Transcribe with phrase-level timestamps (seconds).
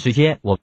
[0.00, 0.58] 时间我。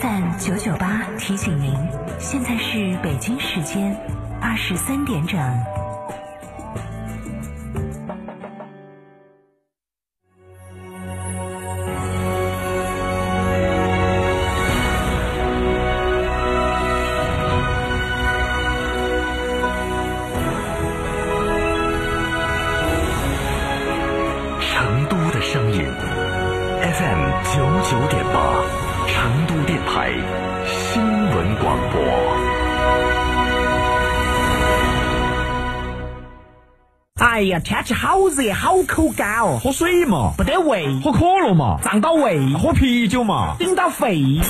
[0.00, 1.74] FM 九九八提醒您，
[2.18, 3.94] 现在是北京时间
[4.40, 5.85] 二十三点整。
[25.36, 25.84] 的声音
[26.80, 27.20] ，FM
[27.52, 28.64] 九九点八，
[29.06, 30.10] 成都电台
[30.64, 32.00] 新闻广播。
[37.20, 44.40] 哎呀，天气好热，好口干哦，喝水嘛，不得胃；喝可乐嘛，胀到胃；喝啤酒嘛，顶到肺。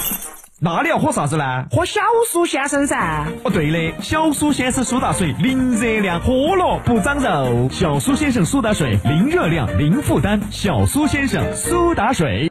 [0.58, 1.66] 那你要喝啥子呢？
[1.70, 3.26] 喝小苏先生噻。
[3.44, 7.68] 哦，对的，小苏先生苏打水，零热量，喝了不长肉。
[7.70, 10.40] 小苏先生苏打水，零热量，零负担。
[10.50, 12.50] 小苏先生苏打水。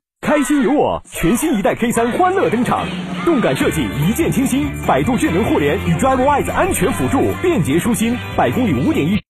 [0.31, 2.87] 开心有我，全新一代 K 三欢乐登场，
[3.25, 9.21] 动感设计，一键清新，百度智能互联与 DriveWise 安全辅助，便捷舒心，百公里五点一。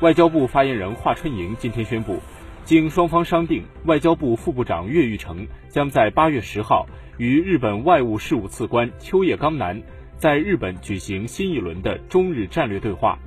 [0.00, 2.18] 外交部发言人华春莹今天宣布，
[2.64, 6.84] 经双方商定，外交部副部长岳玉成将在八月十号
[7.16, 9.80] 与日本外务事务次官秋叶刚男
[10.16, 13.20] 在日本举行新一轮的中日战略对话，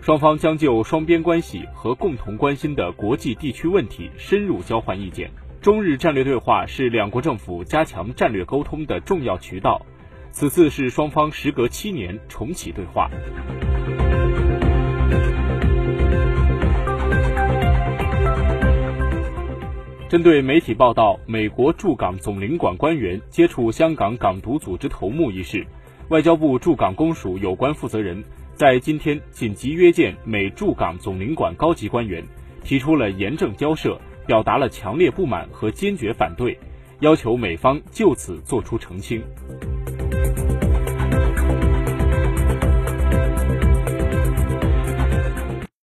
[0.00, 5.30] 双方将就双边关系和共同关心的国际地区问题深入交换意见。
[5.60, 9.84] 中日战略对话是两国政府加强战略沟通的重要渠道，
[10.30, 13.10] 此次是双方时隔七年重启对话。
[20.08, 25.66] 针对媒体报道美国驻港总领馆官员接触香港港独组织头目一事，
[26.08, 28.22] 外交部驻港公署有关负责人
[28.54, 32.24] 在今天紧急约见美驻港总领馆高级官员，
[32.62, 34.00] 提出了严正交涉。
[34.28, 36.54] 表达了强烈不满和坚决反对，
[37.00, 39.22] 要求美方就此作出澄清。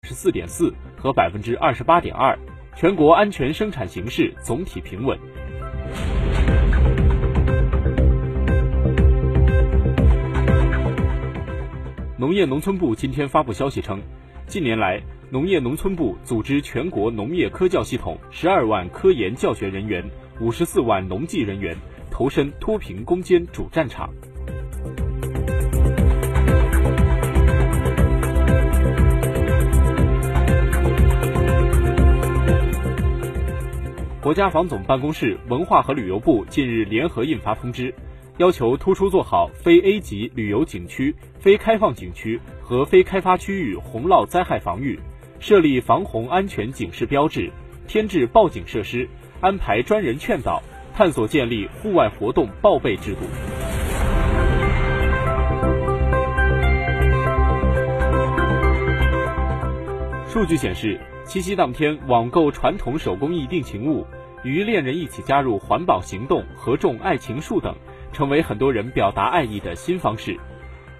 [0.04, 2.34] 十四点四和百分之二十八点二，
[2.74, 5.18] 全国安全生产形势总体平稳。
[12.16, 14.00] 农业农村部今天发布消息称，
[14.50, 15.00] 近年来。
[15.32, 20.04] 农业农村部组织全国农业科教系统十二万科研教学人员、
[20.40, 21.76] 五十四万农技人员
[22.10, 24.10] 投身脱贫攻坚主战场。
[34.20, 37.94] 国家防总办公室文化和旅游部近日联合印发通知，
[38.40, 44.98] 要求突出做好非 A 级旅游景区、非开放景区和非开发区域洪涝灾害防御。
[45.40, 47.52] 设立防洪安全警示标志，
[47.86, 49.06] 添置报警设施，
[49.42, 50.62] 安排专人劝导，
[50.94, 53.20] 探索建立户外活动报备制度。
[60.26, 64.06] 数据显示，七夕当天网购传统手工艺定情物，
[64.44, 67.76] 与恋人一起加入环保行动、合种爱情树等，
[68.12, 70.38] 成为很多人表达爱意的新方式。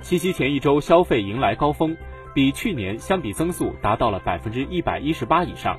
[0.00, 1.97] 七夕前一周消费迎来高峰。
[2.32, 5.76] 比去年相比增速达到了百分之一百一十八以上，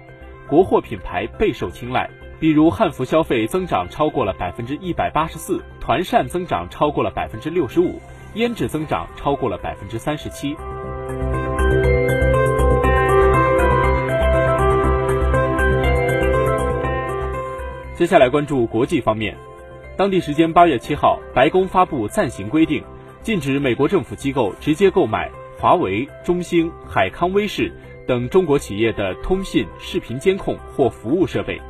[0.50, 2.10] 国货品牌备受青睐。
[2.42, 8.02] 比如汉服消费增长超过了百分之一百八十四，团扇增长超过了百分之六十五，
[8.36, 10.58] 胭脂增长超过了百分之三十七。
[17.96, 19.38] 接下来关注国际方面，
[20.02, 22.84] 当地时间八月七号，白宫发布暂行规定，
[23.22, 25.30] 禁止美国政府机构直接购买。
[25.60, 27.72] 华为、中兴、海康威视
[28.08, 31.62] 等中国企业的通信、视频监控或服务设备，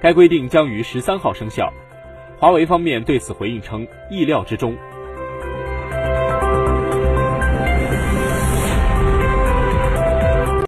[0.00, 1.70] 该规定将于十三号生效。
[2.38, 4.74] 华为方面对此回应称，意料之中。